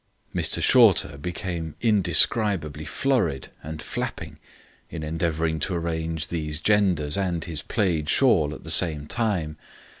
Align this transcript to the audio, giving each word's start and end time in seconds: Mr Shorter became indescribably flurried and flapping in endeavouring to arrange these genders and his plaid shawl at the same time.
Mr 0.33 0.63
Shorter 0.63 1.15
became 1.15 1.75
indescribably 1.79 2.85
flurried 2.85 3.49
and 3.61 3.83
flapping 3.83 4.39
in 4.89 5.03
endeavouring 5.03 5.59
to 5.59 5.75
arrange 5.75 6.29
these 6.29 6.59
genders 6.59 7.19
and 7.19 7.43
his 7.43 7.61
plaid 7.61 8.09
shawl 8.09 8.51
at 8.55 8.63
the 8.63 8.71
same 8.71 9.05
time. 9.05 9.57